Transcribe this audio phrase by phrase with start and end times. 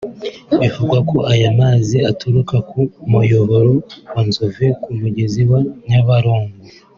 [0.59, 2.79] Bivugwa ko aya mazi aturuka ku
[3.11, 3.73] Muyoboro
[4.13, 6.57] wa Nzove ku Mugezi wa Nyabarongo